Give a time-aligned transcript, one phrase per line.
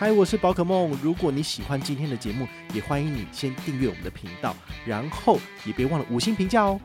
[0.00, 0.96] 嗨，我是宝可梦。
[1.02, 4.54] 如果你喜欢今天的节目，也欢迎你先订阅我们的频道，
[4.86, 6.80] 然后也别忘了五星评价哦。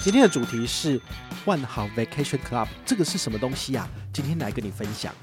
[0.00, 1.00] 今天的主题是
[1.44, 3.88] 万豪 Vacation Club，这个是什么东西啊？
[4.12, 5.14] 今天来跟你分享。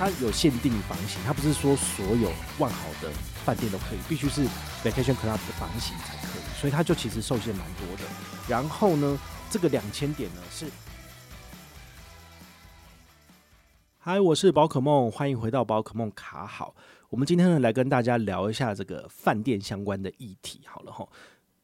[0.00, 3.08] 它有限定房型，它不是说所有万豪的
[3.44, 4.44] 饭店都可以，必须是
[4.82, 8.02] Vacation Club 的房型才可以，所以它就其实受限蛮多的。
[8.48, 9.16] 然后呢，
[9.48, 10.66] 这个两千点呢是。
[14.08, 16.76] 嗨，我是宝可梦，欢迎回到宝可梦卡好。
[17.08, 20.60] 我们今天呢来跟大家聊一下这个饭店相关的议题。
[20.64, 21.04] 好了哈，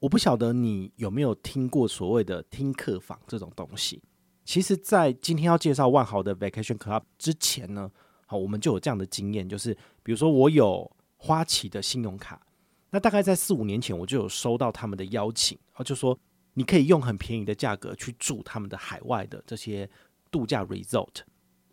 [0.00, 4.02] 我不晓得你有没有听过所谓的听客房这种东西。
[4.44, 7.88] 其实，在今天要介绍万豪的 Vacation Club 之前呢，
[8.26, 9.72] 好，我们就有这样的经验，就是
[10.02, 12.44] 比如说我有花旗的信用卡，
[12.90, 16.18] 那大概在四五年前我就有收到他们的邀请，啊，就说
[16.54, 19.88] 你可以用很便宜的价格去住他们的海外的这些
[20.28, 21.22] 度假 resort。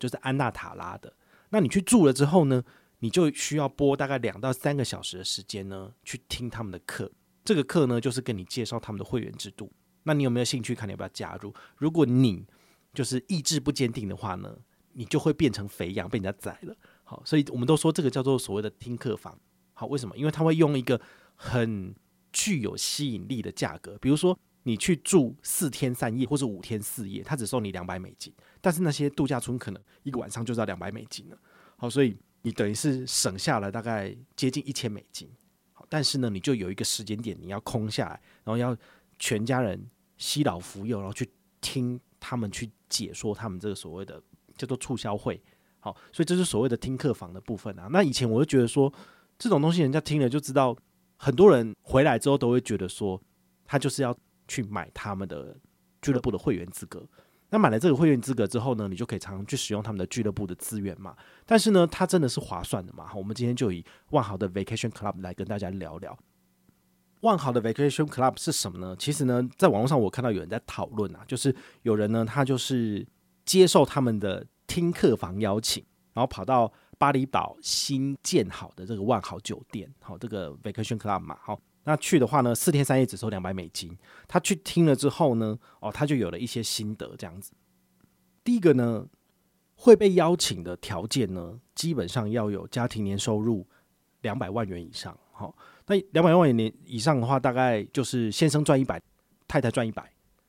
[0.00, 1.14] 就是安纳塔拉的，
[1.50, 2.64] 那你去住了之后呢，
[3.00, 7.12] 你就需要播大概两到三个小时的时间呢，去听他们的课。
[7.44, 9.70] 这个课呢，就是跟你介绍他们的会员制度。
[10.04, 10.74] 那你有没有兴趣？
[10.74, 11.54] 看你要不要加入？
[11.76, 12.46] 如果你
[12.94, 14.56] 就是意志不坚定的话呢，
[14.94, 16.74] 你就会变成肥羊，被人家宰了。
[17.04, 19.38] 好，所以我们都说这个叫做所谓的听课房。
[19.74, 20.16] 好，为什么？
[20.16, 20.98] 因为他会用一个
[21.36, 21.94] 很
[22.32, 24.38] 具有吸引力的价格，比如说。
[24.64, 28.30] 你去住四天三夜或者五天四夜，他只收你两百美金，
[28.60, 31.38] 但是那些度假村可能一个晚上就是要两百美金了。
[31.76, 35.30] 好，所以你等于是省下了大概接近一千美金。
[35.72, 38.76] 好，但是呢，你就有一个时间点你要空下来，然后要
[39.18, 39.82] 全家人
[40.18, 41.26] 携老扶幼，然后去
[41.62, 44.22] 听他们去解说他们这个所谓的
[44.58, 45.42] 叫做促销会。
[45.78, 47.88] 好，所以这是所谓的听客房的部分啊。
[47.90, 48.92] 那以前我就觉得说
[49.38, 50.76] 这种东西人家听了就知道，
[51.16, 53.18] 很多人回来之后都会觉得说
[53.64, 54.14] 他就是要。
[54.50, 55.56] 去买他们的
[56.02, 57.06] 俱乐部的会员资格，
[57.50, 61.16] 那买了这个会员资格之后呢，你就可以常常去使用他们的俱乐部的资源嘛。
[61.46, 63.06] 但是呢，它真的是划算的嘛？
[63.06, 66.18] 好，我们今天就以万豪的 Vacation Club 来跟大家聊聊。
[67.20, 68.96] 万豪的 Vacation Club 是什么呢？
[68.98, 73.06] 其实呢，在网络上我看到有人在讨论啊，就是有人呢，他就是
[73.44, 81.60] 接受他们的听客房邀请，然后跑到巴厘岛新建好的这个万豪酒店，好，这个 Vacation Club 嘛，好。
[81.90, 83.98] 那去的话呢，四天三夜只收两百美金。
[84.28, 87.50] 他去听了之后呢，哦，他就有了一些心得，这样子。
[88.44, 89.04] 第一个呢，
[89.74, 93.66] 会被邀请的条件呢，基本上要有家庭年收入
[94.20, 95.18] 两百万元以上。
[95.32, 95.52] 好，
[95.88, 99.02] 那两百万元年以上的话，大概就是先生赚一百，
[99.48, 100.08] 太太赚一百，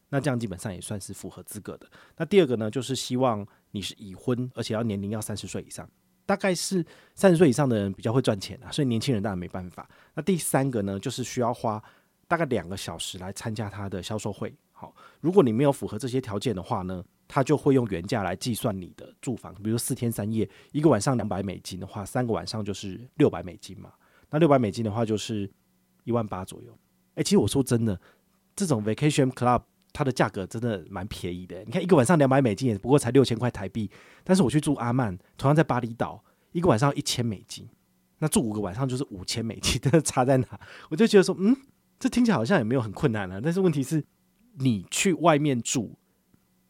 [0.10, 1.90] 那这样基本上也算是符合资格的。
[2.18, 5.90] 那第二个呢，就是希望你是已婚，而且要年龄要三十岁以上。
[6.32, 6.82] 大概是
[7.14, 9.86] 三十岁以上的人比较会赚钱啊，所以年轻人当然没办法。
[10.14, 11.84] 那第三个呢，就是需要花
[12.26, 14.56] 大概两个小时来参加他的销售会。
[14.72, 19.54] 好，如果你没有符合这些条件的话呢，他就会用原价来计算你的住房。
[19.56, 23.92] 比如四天三夜，一个晚上两百美金的话，三个晚上就是六百美金嘛。
[24.30, 25.52] 那六百美金的话就是
[26.06, 26.74] 一万八左右。
[27.16, 28.00] 诶，其实我说真的，
[28.56, 29.64] 这种 Vacation Club
[29.94, 31.64] 它的价格真的蛮便宜的。
[31.66, 33.90] 你看一个晚上两百美金，也不过才六千块台币。
[34.24, 37.68] 但是我去住阿曼，同样在巴厘岛，一个晚上一千美金，
[38.20, 40.48] 那住五个晚上就是五千美金，真的差在哪？
[40.90, 41.56] 我就觉得说，嗯，
[42.00, 43.42] 这听起来好像也没有很困难了。
[43.42, 44.04] 但是问题是，
[44.60, 45.98] 你去外面住，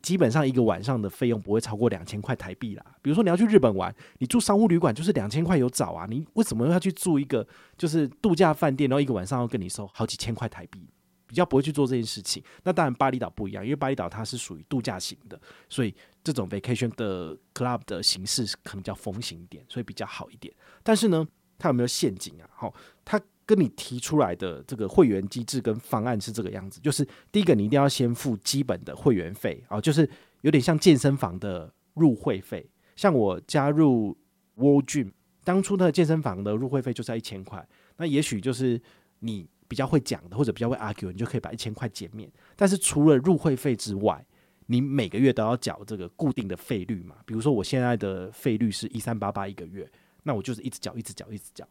[0.02, 2.86] 基本上一个晚上的费用不会超过两千块台币啦。
[3.02, 6.08] 比如说你要去日本玩，你住商务旅馆就是两千块有找啊。
[6.10, 10.88] 你为什么要去住一个就是度假饭店，然后一个晚上要跟你收好几千块台币？
[11.32, 12.44] 比较不会去做这件事情。
[12.64, 20.54] 那当然，巴厘岛不一样，因为巴厘岛它是属于度假型的，所以这种 vacation 的 club 的形式可能比较风行一点，所以比较好一点。
[20.84, 21.26] 但是呢，
[21.58, 22.50] 它有没有陷阱啊？
[22.54, 22.76] 好，
[23.06, 30.10] 它跟你提出来的这个会员机制跟方案是这个样子，就是第一个，你一定要先付基本的会员费啊，就是
[30.42, 32.70] 有点像健身房的入会费。
[32.98, 34.18] 像我加入
[34.56, 35.14] World Gym，
[35.46, 37.66] 当初的健身房的入会费就是要一千块，
[37.96, 38.82] 那也许就是
[39.20, 39.48] 你。
[39.72, 42.30] 比较会讲的或者比较会 argue，你就可以把一千块减免。
[42.58, 44.22] 但是除了入会费之外，
[44.66, 47.16] 你每个月都要缴这个固定的费率嘛。
[47.26, 49.90] 比如说我现在的费率是一三八八一个月，
[50.24, 51.66] 那我就是一直缴，一直缴，一直缴。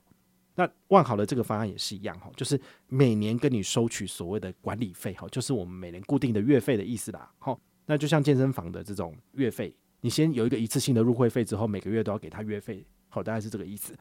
[0.54, 7.30] 那万豪的这个方案也是一样哈，就是每年跟你收取所谓的管理费哈，就是我们每年固定的月费的意思啦。
[7.38, 13.94] 好，那就像健身房的这种月费，你先有一个一次性的入会费之后，每个月都要给他月费，好，大概是这个意思。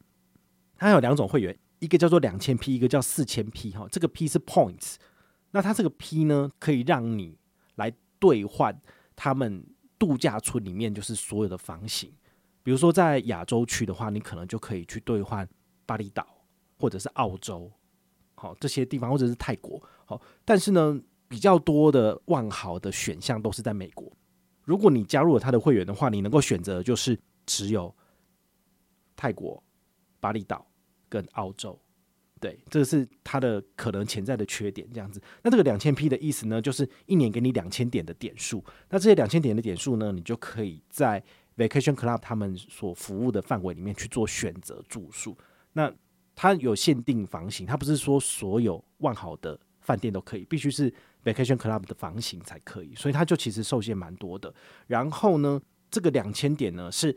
[0.78, 1.54] 它有两种会员。
[1.80, 4.94] 一个叫做两千 P，一个叫四千 P 哈，这个 P 是 points，
[5.50, 7.36] 那它这个 P 呢，可以让你
[7.74, 8.80] 来兑换
[9.16, 9.66] 他们
[9.98, 12.12] 度假村里面就是所有的房型，
[12.62, 15.48] 比如说在亚洲区的话，你可能就可以去兑换
[15.86, 16.26] 巴厘岛
[16.78, 17.70] 或者是澳洲，
[18.34, 24.10] 好这些地方或者是泰国，好，但是呢，比较多的万豪的选项都是在美国。
[24.64, 27.92] 如果你加入了他的会员的话，你能够选择就是只有
[29.16, 29.62] 泰国、
[30.20, 30.64] 巴厘岛
[31.10, 31.78] 跟澳洲。
[32.40, 35.20] 对，这是它的可能潜在的缺点，这样子。
[35.42, 38.64] 那这个两千 P 的意思呢，就是一年给你两千点的点数。
[38.88, 41.22] 那这些两千点的点数呢，你就可以在
[41.58, 45.36] Vacation Club 他们所服务的范围里面去做选择住宿。
[45.74, 45.92] 那
[46.34, 50.90] 它有限定房型，它不是说所有万豪的饭店都可以，必须是
[51.22, 52.94] Vacation Club 的房型才可以。
[52.94, 54.54] 所以它就其实受限蛮多的。
[54.86, 55.60] 然后呢，
[55.90, 57.14] 这个两千点呢是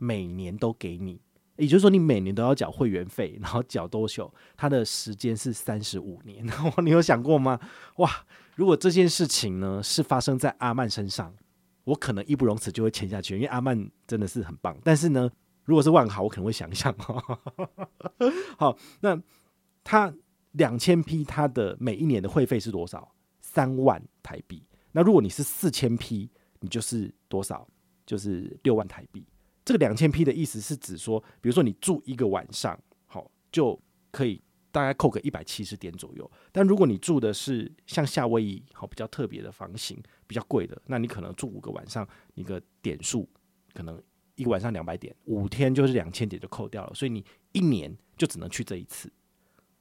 [0.00, 1.20] 每年都给你。
[1.56, 4.32] 也就是说，你每年都要缴会员费，然后缴多久？
[4.56, 6.44] 它的时间是三十五年。
[6.84, 7.58] 你有想过吗？
[7.96, 8.10] 哇！
[8.56, 11.34] 如果这件事情呢是发生在阿曼身上，
[11.82, 14.78] 我可能义不容辞就会签下去，因为阿曼真的是很棒。
[14.84, 15.28] 但是呢，
[15.64, 16.94] 如果是万豪，我可能会想一想。
[18.56, 19.20] 好，那
[19.82, 20.14] 它
[20.52, 23.12] 两千 P，它的每一年的会费是多少？
[23.40, 24.64] 三万台币。
[24.92, 26.30] 那如果你是四千 P，
[26.60, 27.66] 你就是多少？
[28.06, 29.26] 就是六万台币。
[29.64, 33.80] 这个两千 P 的意思是指说，比如说你住一个晚上，好就
[34.10, 36.30] 可以大概扣个一百七十点左右。
[36.52, 43.28] 但如果你住的是像夏威夷好比较特别的房型，比较贵的，那你可能住五个晚上，一个点数
[43.72, 44.02] 可能
[44.34, 46.92] 一个晚上两百点，五天就是两千点就扣掉了。
[46.94, 49.10] 所以你一年就只能去这一次，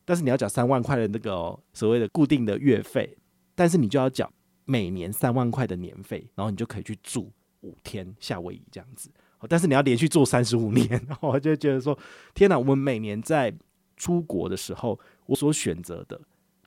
[0.05, 3.17] 但是你要缴三万块的那个、所谓的固定的月费，
[3.53, 4.31] 但是你就要缴
[4.63, 7.31] 每年三万块的年费，然后你就可以去住
[7.61, 9.09] 五天夏威夷这样子。
[9.49, 11.97] 但是你要连续做三十五年，我就觉得说，
[12.33, 12.57] 天哪！
[12.57, 13.53] 我们每年在
[13.97, 16.19] 出国的时候，我所选择的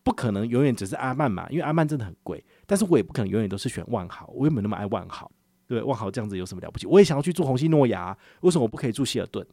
[0.03, 2.43] 不可能永远只是阿曼嘛，因为阿曼真的很贵。
[2.67, 5.31] 但是我也不可能永远都是选万豪，我也没那么爱万豪，
[5.67, 6.87] 对，万豪这样子有什么了不起？
[6.87, 9.47] 我也想要去住红星诺亚，为什么我不可以住希尔顿？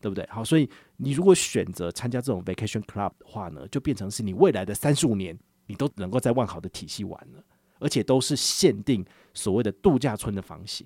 [0.00, 0.26] 对不对？
[0.28, 7.44] 好，所以你如果选择参加这种 Vacation Club 的话呢，就变成是你未来的三十五年，你都能够在万豪的体系玩了，
[7.78, 10.84] 而且都是限定所谓的度假村的房型。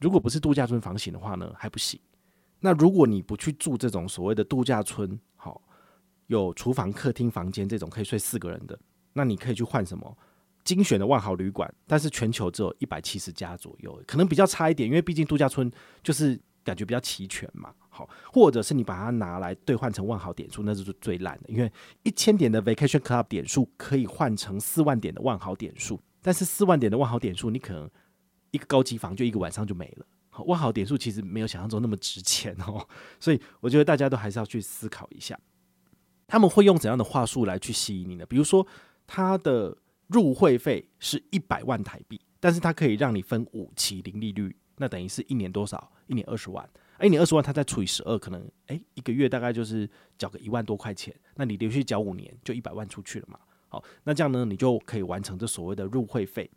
[0.00, 1.98] 如果不是度假村房型的话呢，还不行。
[2.60, 5.62] 那如果你不去住这种所谓的度假村，好，
[6.26, 8.78] 有厨房、客厅、房间这种可以睡四个人的，
[9.12, 10.18] 那你可以去换什么
[10.64, 15.70] 精选的万豪旅馆，但是全球只有一百七十家左右，可能比较差一点，因为毕竟度假村
[16.02, 17.72] 就是感觉比较齐全嘛。
[17.88, 21.72] 好，或者是你把它拿来兑换成万豪点数，那就是最烂的，因为
[22.02, 27.88] 一千点的 Vacation Club 点数可以换成四万点的万豪点数，但是四万点的万豪点数你可能。
[28.50, 30.06] 一个高级房就一个晚上就没了，
[30.44, 32.86] 万豪点数其实没有想象中那么值钱哦，
[33.20, 35.38] 所以我觉得大家都还是要去思考一下，
[36.26, 38.24] 他们会用怎样的话术来去吸引你呢？
[38.26, 38.66] 比如说，
[39.06, 45.92] 他的入会费是一百万台币，但是他可以让你分五期零利率，那等于是一年多少？
[46.06, 46.66] 一年二十万，
[47.02, 53.38] 一年二十万，他再除以十二，可能诶，一个月大概就是缴个一万多块钱，那你连续缴五年就一百万出去了嘛？
[53.68, 56.50] 好，那这样呢，你就可以完成这所谓的入会费，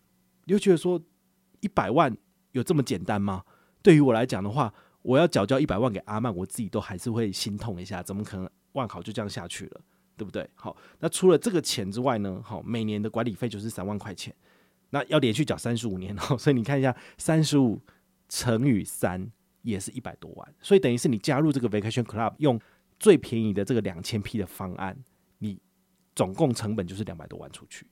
[0.45, 1.01] 你就觉得说。
[1.61, 2.15] 一百万
[2.51, 3.43] 有这么简单吗？
[3.81, 4.71] 对于我来讲的话，
[5.01, 8.03] 我要缴交一百万给阿曼，我自己都还是会心痛一下。
[8.03, 9.81] 怎么可能万豪就这样下去了？
[10.17, 10.47] 对不对？
[10.53, 12.39] 好，那除了这个钱之外呢？
[12.43, 14.35] 好，每年的管理费就是三万块钱，
[14.91, 17.81] 那要连续缴三十五年哦，所以你看一下，三十五
[18.29, 19.31] 乘以三
[19.63, 20.53] 也是一百多万。
[20.61, 22.59] 所以等于是你加入这个 Vacation Club，用
[22.99, 24.95] 最便宜的这个两千 P 的方案，
[25.39, 25.59] 你
[26.15, 27.87] 总共成本就是两百多万出去。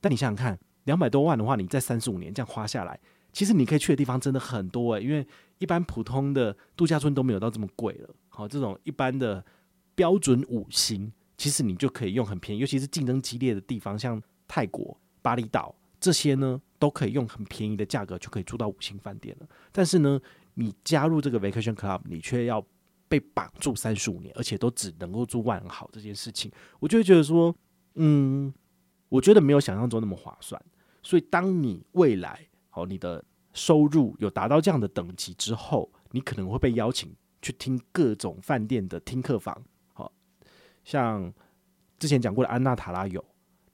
[0.00, 0.58] 但你想想看。
[0.84, 2.98] 两百多万的话，你在三十五年这样花下来，
[3.32, 5.24] 其实你可以去的地方真的很多诶、因为
[5.58, 8.10] 一般普通的度假村都没有到这么贵了。
[8.28, 9.44] 好，这种一般的
[9.94, 19.46] 标准五星，其实你就可以用很便宜，尤其是竞争激烈的地方，像泰国、巴厘岛这些呢，都可以用很便宜的价格就可以住到五星饭店了。
[19.70, 20.20] 但是呢，
[20.54, 22.64] 你加入这个 Vacation Club，你却要
[23.08, 27.54] 被绑住三十五年，而且都只能够住万豪这件事情，我就会觉得说，
[27.94, 28.52] 嗯。
[29.08, 30.58] 我觉得没有想象中那么划算，
[31.02, 40.12] 所以当你未来好，你的收入有达到这样的等级之后，你可能会被邀请去听各种饭店的听客房，好，
[40.84, 41.32] 像
[41.98, 43.22] 之前讲过的安纳塔拉有，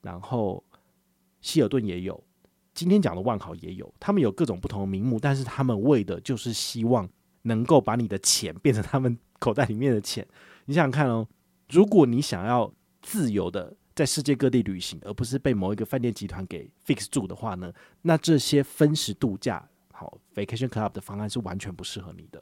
[0.01, 0.63] 然后
[1.39, 2.21] 希尔顿也有，
[2.73, 7.07] 今天讲的万豪也有，他们有各种不同的名目，但是他们为的就是希望
[7.43, 10.27] 能够把你的钱变成他们口袋里面的钱。
[10.65, 11.27] 你想想看哦，
[11.69, 13.75] 如果你想要自由的。
[13.99, 17.69] 在世界各地旅行，而不是被某一个饭店集团给 fix 住的话呢，
[18.01, 22.41] 那这些分时度假好 vacation club 的方案是完全不适合你的。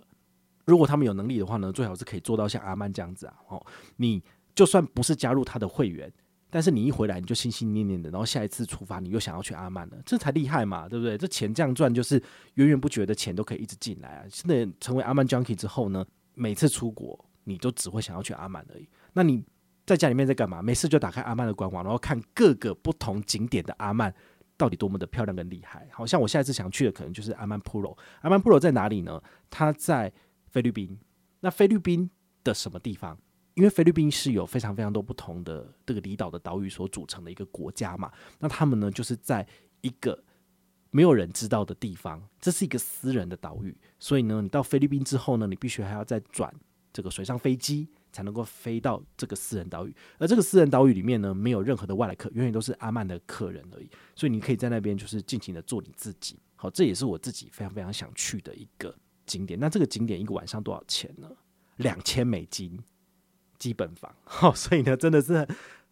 [0.66, 3.34] 如果他们有能力的话呢，最好是可以做到像阿曼这样子啊。
[3.48, 4.24] 哦，你
[4.54, 6.14] 就算不是加入他的会员，
[6.52, 11.18] 但是你一回来你就心心念念的，然后下一次出发你又想要去阿曼了，这才厉害嘛，对不对？
[11.18, 12.22] 这钱这样赚就是
[12.54, 14.26] 源源不绝的钱都可以一直进来啊。
[14.30, 18.88] 现在成为阿曼 junkie 之后呢，每次出国你都只会想要去阿曼而已。
[19.14, 19.44] 那你。
[19.88, 20.62] 在家里面在干嘛？
[20.62, 24.14] 没事就打开阿曼的官网，然后看各个不同景点的阿曼，
[24.58, 25.88] 到底多么的漂亮跟厉害。
[25.94, 27.98] 好像我下一次想去的可能就是阿曼普罗。
[28.20, 29.24] 阿曼普罗在哪里呢？
[29.50, 30.12] 它在
[30.48, 31.00] 菲律宾。
[31.40, 32.10] 那菲律宾
[32.44, 33.18] 的什么地方？
[33.54, 38.12] 因为菲律宾是有非常非常多不同的这个离岛的岛屿所组成的一个国家嘛。
[38.40, 39.48] 那他们呢，就是在
[39.82, 40.22] 一个
[40.92, 43.76] 没有人知道的地方，这是一个私人的岛屿。
[44.00, 46.54] 所以呢，你到菲律宾之后呢，你必须还要再转
[46.92, 49.96] 这个水上飞机，才能够飞到这个私人岛屿。
[50.18, 53.90] 而这个私人岛屿里面呢，没有任何的外来客，永远都是阿曼的客人而已。
[54.16, 56.38] 所以你可以在那边就是尽情的做你自己。
[56.56, 58.96] 好，这也是我自己非常非常想去的一个
[59.26, 59.60] 景点。
[59.60, 61.30] 那这个景点一个晚上多少钱呢？
[61.78, 62.80] 两千美金。
[63.60, 65.44] 基本房，好，所以呢，真的是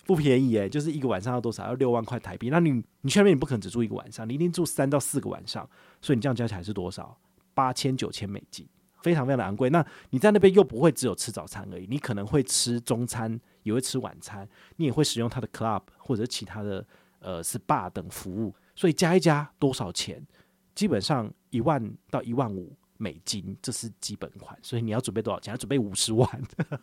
[0.06, 1.66] 不便宜诶，就是一个晚上要多少？
[1.66, 2.50] 要六万块台币。
[2.52, 5.68] 那你你去那边，你不可能只住一个晚上，你一定住三到四个晚上。
[6.00, 7.20] 所以你这样加起来是多少？
[7.56, 8.68] 八千九千美金，
[9.06, 9.70] 非常非常的昂贵。
[9.70, 14.48] 那你在那边又不会只有吃早餐而已，你可能会吃中餐，也会吃晚餐，
[14.78, 16.86] 你也会使用它的 club 或者其他的
[17.20, 18.56] 呃 SPA 等服务。
[18.76, 20.26] 所以加一加多少钱？
[20.74, 22.76] 基本上一万到一万五。
[22.98, 25.52] 美金，这是基本款，所以你要准备多少钱？
[25.52, 26.26] 要准备五十万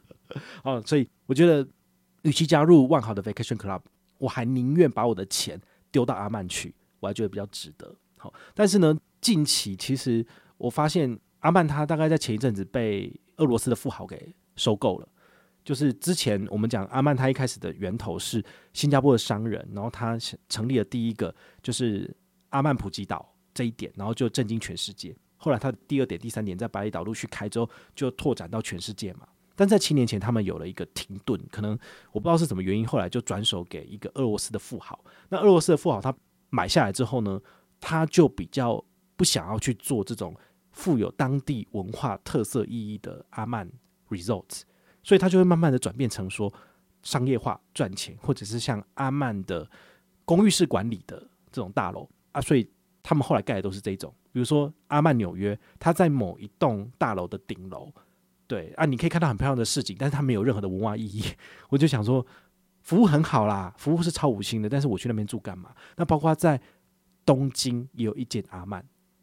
[0.63, 0.83] 哦。
[0.85, 1.67] 所以我觉得，
[2.21, 3.81] 与其加入万豪的 Vacation Club，
[4.19, 5.59] 我还宁愿把我的钱
[5.91, 7.97] 丢到阿曼去，我还觉得比较值得。
[8.19, 10.25] 好，但是呢，近期其实
[10.59, 15.09] 我发现阿曼他大概在前一阵子被俄罗斯的富豪给收购了。
[15.65, 20.19] 就是之前我们讲阿曼，他一开始的源头是新加坡的商人，然后他
[20.49, 21.33] 成立了第一个
[21.63, 22.13] 就是
[22.49, 25.15] 阿曼普吉岛这一点，然后就震惊全世界。
[25.37, 29.29] 后来他的第二点、第三点在巴厘岛陆续开之后，就拓展到全世界嘛。
[29.55, 31.79] 但在七年前，他们有了一个停顿，可能
[32.11, 34.99] 我不知道是什么原因，后来就转手给一个俄罗斯的富豪。
[35.29, 36.13] 那俄罗斯的富豪他
[36.51, 37.41] 买下来之后呢，
[37.79, 38.85] 他就比较
[39.15, 40.35] 不想要去做这种
[40.73, 43.71] 富有当地文化特色意义的阿曼
[44.09, 44.63] Resorts，
[45.03, 46.53] 所以他就会慢慢的转变成说
[47.03, 49.71] 商业化赚钱，或者是像阿曼的
[50.25, 51.19] 公寓式管理的
[51.51, 52.41] 这种大楼啊。
[52.41, 52.69] 所以
[53.03, 54.13] 他们后来盖的都是这种。
[54.33, 57.93] 比如说阿曼纽约，它在某一栋大楼的顶楼，
[58.47, 61.23] 对啊，你可以看到很漂亮的市景，但是它没有任何的文化意义。
[61.69, 62.27] 我就想说，
[62.81, 65.75] 服务很好啦，服务是超五星的，但是我去那边住干嘛？
[65.97, 66.59] 那包括在
[67.27, 68.83] 东京也有一间阿曼，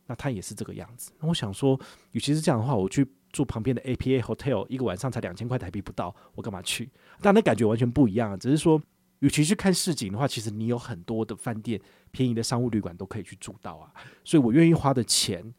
[0.09, 1.13] 那它也是这个样子。
[1.21, 1.79] 那我想说，
[2.11, 6.89] 与其是这样的话，我去住旁边的 APA Hotel，一个晚上才两千块台币不到，我干嘛去？
[7.21, 8.81] 但那感觉完全不一样，只是说。
[9.19, 11.77] 与其去看市景的话，其实你有很多的饭店、
[12.09, 13.91] 便宜的商务旅馆都可以去住到啊。
[14.23, 15.53] 所以我愿意花的钱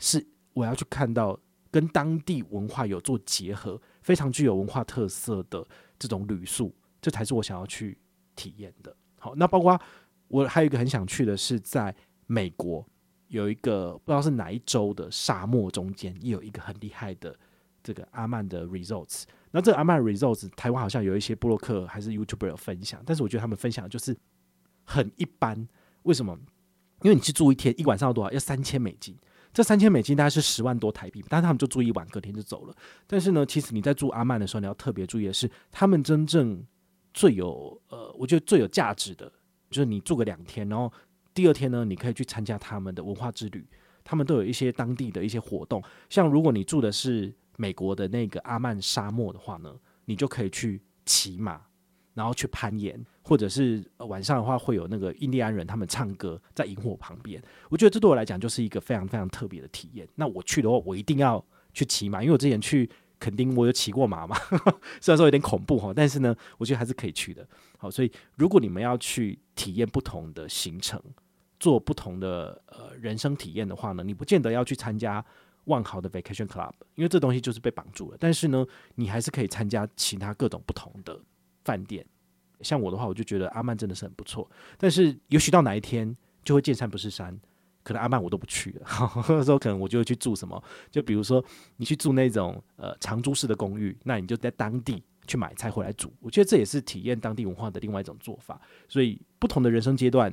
[0.00, 1.38] 是我要去看到
[1.70, 5.64] 跟当地文化有做结合、非常具有文化特色的
[5.96, 7.96] 这种旅宿，这才是我想要去
[8.34, 8.92] 体验的。
[9.20, 9.80] 好，那包括
[10.26, 11.94] 我还有一个很想去的是，在
[12.26, 12.84] 美国
[13.28, 17.36] 有一个不知道是哪一州的沙漠中间，也有一个很厉害的
[17.82, 19.24] 这个阿曼的 resorts。
[19.52, 24.14] 那这个阿曼 Resorts 台湾好像有一些布洛克还是 YouTuber 有分享，但是我觉得他们分享的就是
[24.84, 25.66] 很一般。
[26.02, 26.38] 为什么？
[27.02, 28.30] 因为你去住一天一晚上要多少？
[28.30, 29.16] 要三千美金。
[29.54, 32.76] 这三千美金大概是十万多台币，但是他们就住一晚，隔天就走了。
[33.06, 36.62] 但是呢，其实你在住阿曼的时候，你要特别注意的是，他们真正
[37.14, 39.32] 最有呃，我觉得最有价值的，
[39.70, 40.92] 就是你住个两天，然后
[41.36, 43.64] 第二天呢，你可以去参加他们的文化之旅。
[44.02, 47.32] 他们都有一些当地的一些活动，像如果你住的是。
[47.58, 49.74] 美国的那个阿曼沙漠的话呢，
[50.04, 51.58] 你就可以去骑马，
[52.12, 57.42] 然后去攀岩，或者是晚上的话会有那个印第安人他们唱歌在萤火旁边。
[57.70, 60.06] 我觉得这对我来讲就是一个非常非常特别的体验。
[60.16, 62.86] 那我去的话，我一定要去骑马，因为我之前去
[63.18, 64.36] 垦丁我有骑过马嘛，
[65.00, 67.48] 虽然说有点恐怖哈，但是呢，我觉得还是可以去的。
[67.78, 71.02] 好，所以如果你们要去体验不同的行程，
[71.66, 75.24] 做不同的呃人生体验的话呢，你不见得要去参加。
[75.66, 78.16] 万豪的 Vacation Club，因为这东西就是被绑住了。
[78.20, 81.20] 但是呢，你还是可以参加其他各种不同的
[81.64, 82.06] 饭店。
[82.60, 84.48] 像我的话，我就觉得阿曼真的是很不错。
[84.78, 87.36] 但是也许到哪一天就会见山不是山，
[87.82, 88.82] 可能阿曼我都不去了。
[89.28, 91.44] 那时候可能我就会去住什么，就比如说
[91.78, 96.12] 你去住那种呃长租式的公寓，那你就在当地去买菜回来煮。
[96.20, 98.60] 我觉得这也是体验当地文化的另外一种做法。
[98.86, 100.32] 所以不同的人生阶段，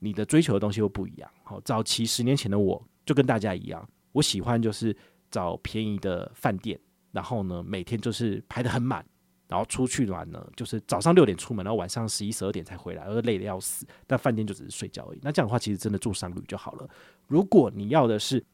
[0.00, 1.30] 你的追求的东西会不一样。
[1.44, 3.88] 好，早期十年前的我就跟大家一样。
[4.10, 4.96] 我喜欢就是
[5.30, 6.76] 找便宜的饭店，
[7.12, 9.06] 然后呢，每天就是排得很满，
[9.46, 13.86] 然后出去玩呢，就是早上六点出门，然后晚上十一十二点才回来，而累得要死。
[14.06, 15.20] 但饭店就只是睡觉而已。
[15.22, 16.90] 那这样的话，其实真的住商旅就好了。
[17.28, 18.44] 如果你要的是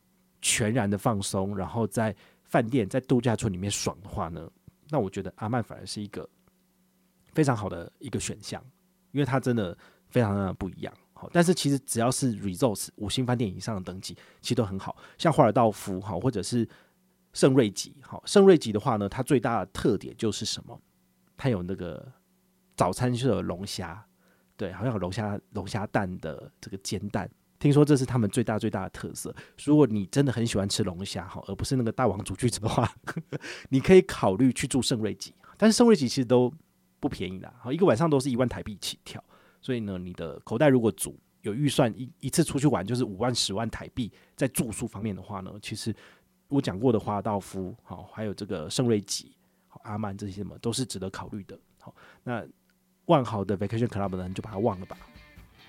[0.42, 4.50] 全然的放松，然后在饭店在度假村里面爽的话呢，
[4.90, 6.28] 那我觉得阿曼反而是一个
[7.32, 8.62] 非常好的一个选项，
[9.12, 9.76] 因为它真的
[10.08, 10.92] 非常的不一样。
[11.32, 16.68] 但是其实只要是 resorts 五星饭店以上的等级，其实都很好，像华尔道夫好，或者是
[17.32, 18.22] 圣瑞吉好。
[18.26, 20.80] 圣瑞吉的话呢，它最大的特点就是什么？
[21.36, 22.10] 它有那个
[22.76, 24.04] 早餐是有龙虾，
[24.56, 27.28] 对，好像有龙虾龙虾蛋的这个煎蛋，
[27.58, 29.34] 听说这是他们最大最大的特色。
[29.64, 32.90] 如果你真的很喜欢吃龙虾哈，而不是那个大王煮句子的话，
[33.68, 35.34] 你可以考虑去住圣瑞吉。
[35.58, 36.52] 但是圣瑞吉其实都
[37.00, 39.22] 不便宜的，好，一个晚上都是一万台币起跳。
[39.66, 45.92] 所以呢，你的口袋如果足，有预算一一次出去玩就是五万十万台币，在住宿方面的话呢，其实
[46.46, 49.34] 我讲过的华道夫好，还有这个圣瑞吉、
[49.82, 51.58] 阿曼这些什么都是值得考虑的。
[51.80, 51.92] 好，
[52.22, 52.46] 那。
[53.06, 54.96] 万豪的 Vacation Club 呢，你就把它忘了吧。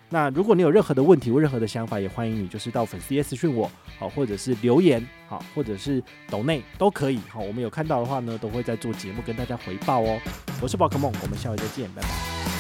[0.10, 7.20] 那如果你有任何的问题或任何的想法，也欢迎你就是到粉丝页私讯我，好，或者是留言，好，或者是抖内都可以。
[7.30, 10.20] 好，我们有看到的话呢，都会在做节目跟大家回报哦。
[10.64, 12.57] 我是宝可梦，我们下回再见，拜拜。